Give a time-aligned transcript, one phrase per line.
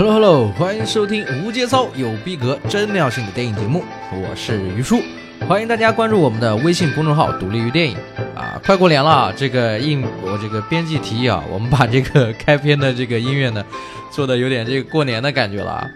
[0.00, 4.98] Hello Hello，欢迎收听无节操有逼格真尿性的电影节目，我是于叔，
[5.46, 7.94] 欢迎大家关注我们的微信公众号“独立于电影”
[8.34, 13.62] 啊，快过年了，这个应我这个编辑提议啊，我们把这个开篇的这个音乐呢，
[14.10, 15.90] 做的有点这个过年的感觉了啊，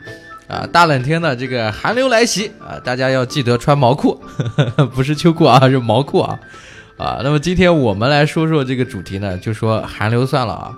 [0.49, 4.23] 啊，大冷天的这个寒流来袭啊，大家要记得穿毛裤，
[4.95, 6.39] 不是秋裤啊，是毛裤啊，
[6.99, 10.77] 啊，那么今天我们来说说这个主题呢，就说寒流算了啊，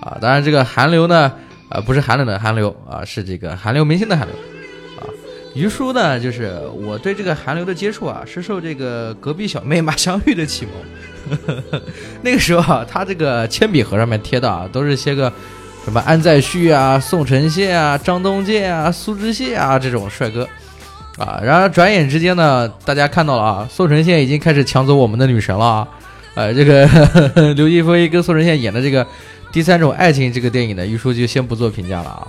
[0.00, 1.32] 啊，当然这个寒流呢。
[1.68, 4.34] 啊，不是寒冷的寒流啊，是这个寒流明星的寒流
[4.98, 5.04] 啊。
[5.54, 11.42] 于叔呢，就是我对这个寒流的接触啊，是受这个隔壁小妹马香玉的启蒙。
[12.22, 15.30] 那个时候啊，他这个铅笔盒上面贴的啊，都是些个
[15.84, 20.48] 什么安在旭啊、宋承宪啊、张东健啊、苏志燮啊这种帅哥
[21.18, 21.38] 啊。
[21.42, 25.88] 然而转眼之间呢，大家看到了啊，宋承宪已经开始抢走我们的女神了啊。
[26.34, 26.86] 呃，这个
[27.54, 29.06] 刘亦菲跟宋承宪演的这个。
[29.50, 32.28] 第三种爱情这个电影呢，于叔就先不做评价了啊，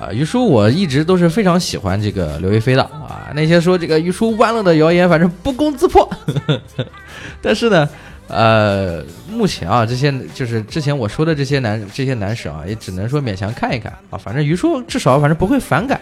[0.00, 6.08] 啊，于叔我一直都是非常喜欢这个刘亦菲的啊，那些说这个于叔弯了的谣言，反正不攻自破。
[7.42, 7.88] 但是呢，
[8.28, 16.00] 呃，目前啊，这些就是之前我说的这些男这些男神啊，也只能说勉强看一看啊，反正于叔至少反正不会反感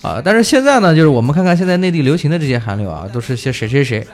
[0.00, 0.20] 啊。
[0.24, 4.06] 但是现在呢，就是我们看看现在内地流行的这些韩流啊，都是些谁谁谁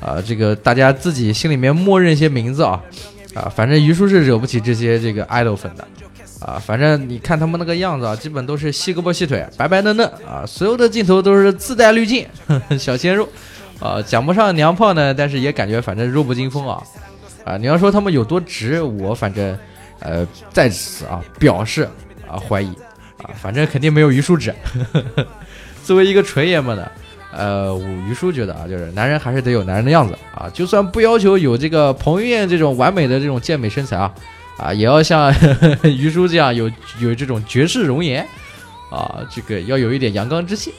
[0.00, 2.80] 啊，这个大家自己心里面默认一些名字啊。
[3.34, 5.84] 啊，反正于叔是惹不起这些这个 idol 粉的，
[6.40, 12.26] 啊，反正你看他们那个样子啊，基本都是细胳膊细腿，白白嫩嫩啊，所有的镜头都是自带滤镜，
[12.78, 13.28] 小鲜肉，
[13.80, 16.80] 啊，讲不上娘炮呢，但是也感觉反正弱不禁风啊，
[17.44, 19.58] 啊，你要说他们有多直，我反正
[19.98, 21.88] 呃在此啊表示
[22.28, 22.68] 啊怀疑，
[23.18, 24.54] 啊，反正肯定没有于叔直，
[25.82, 26.92] 作为一个纯爷们的。
[27.36, 27.76] 呃，
[28.08, 34.14] 于叔觉得啊，就是男人还是得有男人的样子啊，就算不要求有这个彭于晏这种完美的这种健美身材啊，
[34.56, 35.34] 啊，也要像
[35.82, 38.24] 于叔这样有有这种绝世容颜
[38.90, 40.72] 啊，这个要有一点阳刚之气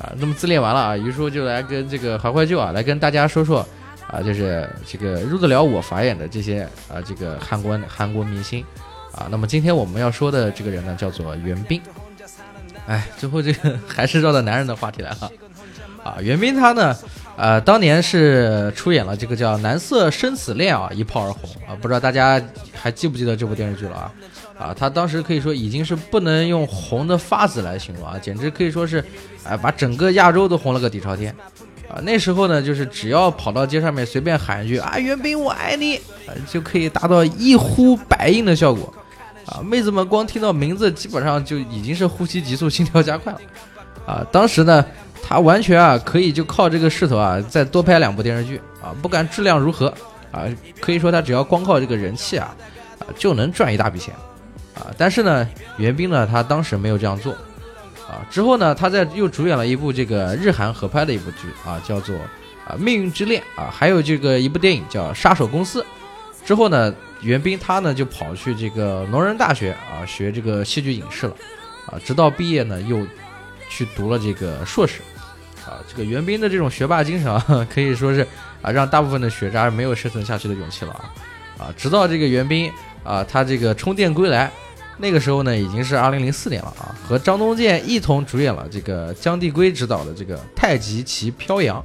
[0.00, 0.12] 啊。
[0.18, 3.64] 那么自恋完了啊，于叔就来跟这个怀怀旧啊，来跟大家说说
[4.10, 8.64] 啊，就是这个入得了我法眼的这些啊，这个韩国韩国明星
[9.12, 9.28] 啊。
[9.30, 11.80] 那么今天我们要说的这个人呢，叫做袁冰。
[12.86, 15.30] 哎，最后这个还是绕到男人的话题来了。
[16.04, 16.94] 啊，袁冰他呢，
[17.34, 22.38] 呃，当年是出演了这个叫《蓝色生死恋》啊，一炮而红啊，不知道大家
[22.74, 24.12] 还记不记得这部电视剧了啊？
[24.58, 29.02] 啊，他当时可以说已经是不能用红的发紫来形容啊，简直可以说是，
[29.44, 31.34] 哎，把整个亚洲都红了个底朝天
[31.88, 31.98] 啊！
[32.02, 35.98] 那时候呢，就是只要跑到街上面随便喊一句啊，袁冰我爱你，
[36.50, 38.92] 就可以达到一呼百应的效果
[39.46, 39.62] 啊！
[39.62, 43.40] 妹子们光听到名字，基本上就已经是呼吸急促、心跳加快了
[44.06, 44.26] 啊！
[44.30, 44.84] 当时呢。
[45.26, 49.92] 他完全啊，可以就靠这个势头啊，再多拍两部电视剧啊，不管质量如何
[50.30, 50.44] 啊，
[50.80, 52.54] 可以说他只要光靠这个人气啊，
[53.00, 54.14] 啊就能赚一大笔钱
[54.74, 54.92] 啊。
[54.98, 55.48] 但是呢，
[55.78, 57.32] 袁冰呢，他当时没有这样做
[58.06, 58.20] 啊。
[58.30, 62.14] 之后呢，他在又主演了一部这个日韩合拍的一部剧啊，叫做
[62.66, 65.80] 啊《命运之恋》啊，还有这个一部电影叫《杀手公司》。
[66.44, 71.34] 之后呢，袁冰他呢就跑去这个农人大学啊学这个戏剧影视了
[71.86, 73.04] 啊，直到毕业呢又
[73.70, 75.00] 去读了这个硕士。
[75.66, 78.26] 啊，这个袁冰的这种学霸精神啊，可以说是
[78.60, 81.10] 啊，让大部分的学渣没有生存下去的勇气了啊！
[81.58, 82.70] 啊，直到这个袁冰
[83.02, 84.50] 啊，他这个充电归来，
[84.98, 91.84] 那个时候呢，已经是二零零四年了啊，和张东健一同主演了这个姜帝圭执导的这个《太极旗飘扬》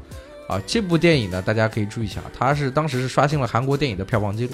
[0.54, 4.54] 啊，这部电影呢，大家可以注意一下，它是当时是刷新了韩国电影的票房记录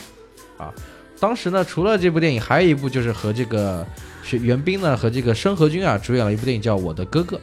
[0.57, 0.73] 啊。
[1.19, 3.87] 当时呢，除了这部电影，还有一部就是和这个
[4.31, 7.37] 袁冰呢和这个申河君啊主演了一部电影叫《我的哥哥》。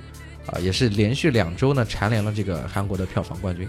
[0.46, 3.68] 啊，也是连续两周呢蝉联了这个韩国的票房冠军，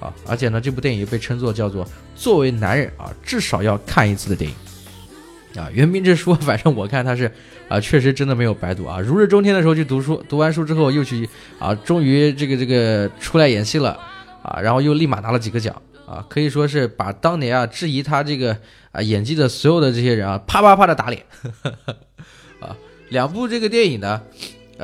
[0.00, 7.30] 啊，而且呢这部电影被称作叫做作为男人啊至少要看一次的电影，啊，袁冰这书反正我看他是
[7.68, 13.98] 啊确实真的没有白读啊，如日中天的时候去读书，读完书之后又去啊终于这个这个出来演戏了
[14.42, 15.74] 啊，然后又立马拿了几个奖。
[16.06, 18.54] 啊，可以说是把当年啊质疑他这个
[18.92, 21.24] 啊演技的所有的这些人啊啪啪啪的打脸，
[22.60, 22.76] 啊，
[23.08, 24.20] 两部这个电影呢。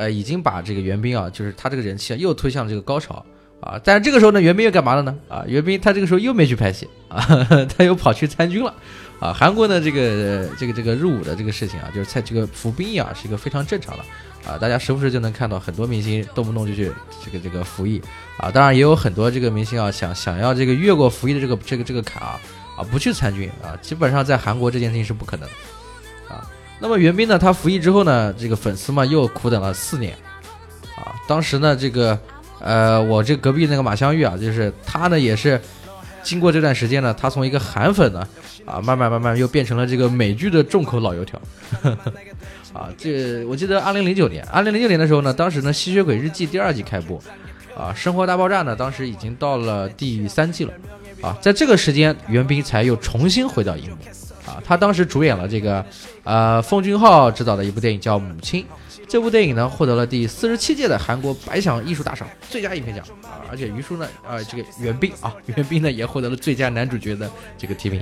[0.01, 3.23] 呃，已经把这个袁冰啊，就是他这个人气啊，又推向了这个高潮
[3.59, 3.79] 啊。
[3.83, 5.15] 但是这个时候呢，袁冰又干嘛了呢？
[5.29, 7.21] 啊，袁冰他这个时候又没去拍戏啊，
[7.77, 8.73] 他又跑去参军了
[9.19, 9.31] 啊。
[9.31, 14.03] 韩国呢，这个这个这个入伍的这个事情啊，就是在这个服兵役啊，是一个非常正常的
[14.51, 14.57] 啊。
[14.57, 16.91] 大家时不时就能看到很多明星动不动就去
[17.23, 18.01] 这个这个服役
[18.37, 18.49] 啊。
[18.49, 22.41] 当然也有很多这个明星啊，想想要这个越过服役的这个这个这个坎啊
[22.75, 23.77] 啊，不去参军啊。
[23.83, 25.47] 基本上在韩国这件事情是不可能。
[26.81, 27.37] 那么袁冰呢？
[27.37, 30.13] 他服役之后呢，这个粉丝嘛又苦等了四年，
[30.95, 32.17] 啊，当时呢这个，
[32.59, 35.61] 呃，我这隔壁那个马香玉啊，就是他呢也是，
[36.23, 38.27] 经过这段时间呢，他从一个韩粉呢，
[38.65, 41.39] 啊，慢慢慢慢又变成了这个美剧的重口老油条。
[42.73, 47.21] 啊，这我记得二零零九年，二零零九年的时候呢，当时呢《吸血鬼日记》第二季开播，
[47.77, 50.73] 啊，《生活大爆炸》呢，当时已经到了第三季了，
[51.21, 53.97] 啊，在这个时间，袁冰才又重新回到荧幕，
[54.49, 55.85] 啊，他当时主演了这个，
[56.23, 58.63] 呃，奉俊昊执导的一部电影叫《母亲》。
[59.07, 63.43] 这部电影呢，获得了第四十七届的韩国百想艺术大赏最佳影片奖啊！
[63.49, 68.01] 而且于叔呢，呃，这个袁彬啊， 袁彬呢也获得了最佳男主角的这个提名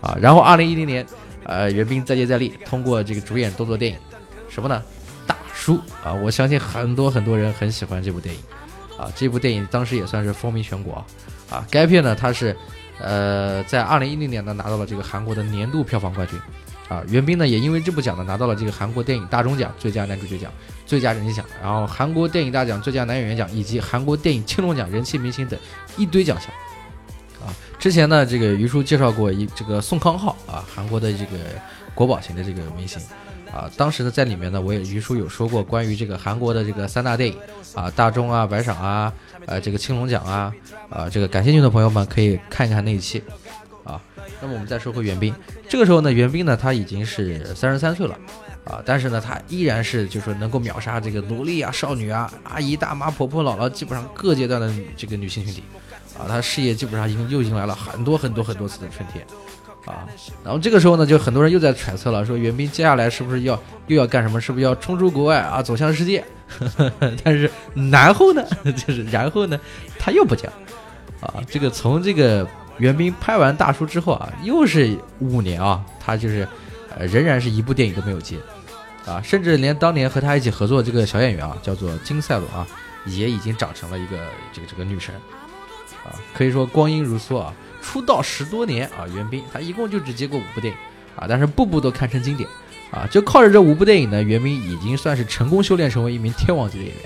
[0.00, 0.16] 啊。
[0.18, 1.04] 然后二零一零年，
[1.44, 3.98] 呃，袁彬再接再厉，通过这个主演动作电影
[4.48, 4.82] 什么呢？
[5.26, 6.14] 大叔啊！
[6.14, 8.40] 我相信很多很多人很喜欢这部电影
[8.96, 9.12] 啊。
[9.14, 11.04] 这部电影当时也算是风靡全国
[11.50, 11.66] 啊。
[11.70, 12.56] 该片呢，它是
[12.98, 16.40] 呃在二零一零年呢拿到了这个韩国的年度票房冠军。
[16.88, 20.52] 啊，袁彬呢也因为这部奖呢拿到了这个韩国电影大钟奖最佳男主角奖、
[20.86, 25.58] 最佳人气奖，然后韩国电影大奖最佳男演员奖以及韩国电影青龙奖人气明星等
[25.96, 26.48] 一堆奖项。
[27.44, 31.38] 啊，之前呢这个于叔介绍过一这个宋康昊啊，韩国的这个
[31.94, 33.00] 国宝型的这个明星。
[33.52, 37.36] 啊，当时呢在里面呢我也于叔有说过关于这个韩国的这个三大电影
[37.74, 39.12] 啊，大钟啊、白赏啊、
[39.46, 40.52] 呃这个青龙奖啊，
[40.90, 43.22] 啊这个感兴趣的朋友们可以看一看那一期。
[44.40, 45.34] 那么我们再说回袁彬。
[45.68, 48.16] 这个时候呢，袁彬呢他已经是三十三岁了，
[48.64, 55.62] 啊，但是呢他依然是就是说能够秒杀这个奴隶啊、少女啊、阿姨、大妈、婆婆、姥姥，基本上各阶段的这个女性群体，
[56.18, 59.26] 啊，他事业基本上已经又迎来了很多很多很多次的春天，
[59.86, 60.06] 啊，
[60.44, 64.40] 然后这个时候呢，就很多人又在揣测了，说袁彬接下来是不是要又要干什么？
[64.40, 66.24] 是不是要冲出国外啊，走向世界？
[67.24, 67.50] 但是
[67.90, 68.44] 然后呢，
[68.86, 69.58] 就是然后呢，
[69.98, 70.52] 他又不讲，
[71.20, 72.46] 啊，这个从这个。
[72.78, 76.46] 袁彬拍完大叔之后啊，又是五年啊，他就是，
[76.96, 78.36] 呃，仍然是一部电影都没有接，
[79.06, 82.66] 啊，甚至连当年和他一起合作这个小演员啊，叫做金赛罗啊，
[83.06, 84.18] 也已经长成了一个
[84.52, 85.14] 这个这个女神，
[86.04, 90.78] 啊，可以说光阴如梭啊，出道十多年啊，袁彬他一共就只接过五部电影
[91.16, 92.48] 啊，但是部部都堪称经典，
[92.90, 97.02] 啊，就靠着这五部电影呢，袁彬已经算是成功修炼成为一名天王级的演员，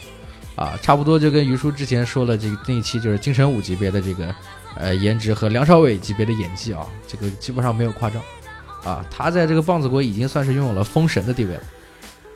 [0.60, 4.32] 啊，差不多就跟于叔之前说了这个那一期就是金城武级别的这个。
[4.76, 8.22] 呃，颜值和梁朝伟级别的演技啊，这个基本上没有夸张，
[8.84, 11.62] 啊，他在这个棒子国已经算是拥有了封神的地位了，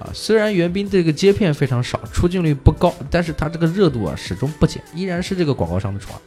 [0.00, 6.18] 啊，虽然袁彬这个接片非常少，出镜率不高，但是他这个热度啊始终不减，依然是这个广告商的宠儿，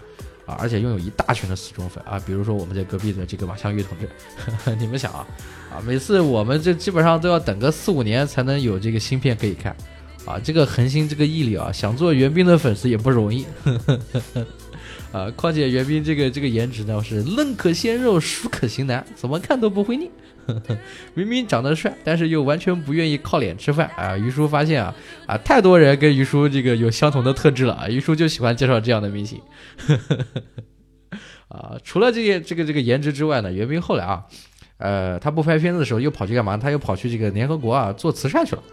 [0.54, 4.08] 啊，而且拥有一大群的死忠粉啊，比如说我们在隔壁的这个马香玉同志
[4.38, 5.28] 呵呵， 你们想啊，
[5.70, 9.76] 啊，每次我们这基本上都要等个四五年才能有这个新片可以看，
[10.28, 13.46] 啊，这个恒心这个毅力啊，想做袁彬的粉丝也不容易。
[13.64, 14.00] 呵呵
[14.34, 14.46] 呵
[15.14, 20.12] 啊，况且袁彬这个这个颜值呢是嫩可鲜肉，熟可型男，怎么看都不会腻。
[21.14, 24.18] 明明长得帅，但是又完全不愿意靠脸吃饭啊！
[24.18, 24.94] 于叔发现啊
[25.26, 27.88] 啊，太多人跟于叔这个有相同的特质了啊！
[27.88, 29.42] 于叔就喜欢介绍这样的明星。
[31.48, 34.24] 啊，除了这些这个这个颜值之外呢，袁彬后来啊，
[34.78, 36.58] 呃，他不拍片子的时候又跑去干嘛？
[36.58, 38.64] 他又跑去这个联合国啊做慈善去了。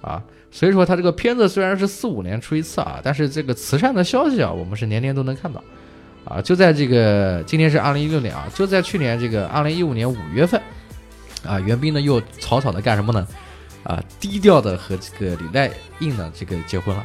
[0.00, 0.22] 啊。
[0.50, 5.62] 所以说他这个片子虽然是四五年出一次啊，但是这个慈善的消息啊，我们是年年都能看到，
[6.24, 10.58] 啊，就在这个今年是二零一六年啊，就在去年这个二零一五年五月份，
[11.46, 13.28] 啊，袁彬呢又草草的干什么呢？
[13.84, 15.70] 啊，低调的和这个李代
[16.00, 17.04] 印呢这个结婚了，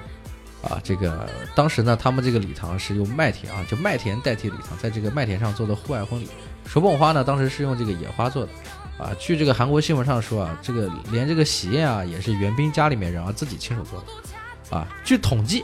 [0.61, 6.29] 啊，这个当时呢他们这个礼堂是用麦田啊，就麦田代替礼堂，在这个麦田上做的户外婚礼，
[6.65, 8.49] 手捧花呢当时是用这个野花做的。
[8.97, 15.63] 啊，据这个韩国新闻上说啊，这个连这个喜宴啊也是袁彬家里面人啊自己亲手做的，啊，据统计，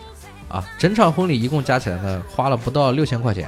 [0.50, 3.48] 啊，整场婚礼一共加起来呢花了不到六千块钱，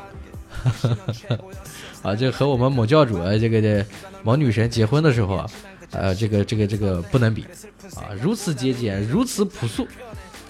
[2.03, 3.86] 啊，这和我们某教主啊这个的
[4.24, 5.50] 某女神结婚的时候啊，
[5.89, 7.44] 呃，这个这个这个不能比，
[7.96, 9.88] 啊，如此节俭，如此朴素，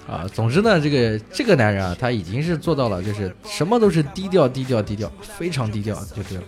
[0.06, 6.44] 啊，总之呢，这个这个男人啊，他已经是做到了，就是什么都是低调低调低调，非常低调就对了，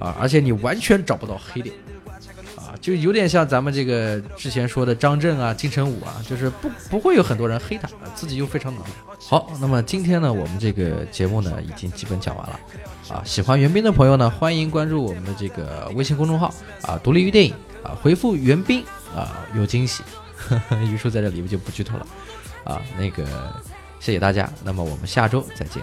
[0.00, 1.72] 啊，而且你完全找不到黑点。
[2.84, 8.90] 就有点像咱们这个之前说的张震啊、金城武啊，就是不不会有很多人黑他，自己又非常努力。
[9.18, 12.60] 好，那么今天呢，我们这个节目呢已经基本讲完了
[13.08, 13.22] 啊。
[13.24, 18.84] 喜欢袁斌的朋友呢，欢迎关注我们的这个微信公众号啊，独立于电影啊，回复袁斌
[19.16, 20.02] 啊，有惊喜。
[20.92, 22.06] 于叔在这里就不剧透了
[22.64, 22.82] 啊。
[22.98, 23.24] 那个
[23.98, 25.82] 谢谢大家，那么我们下周再见。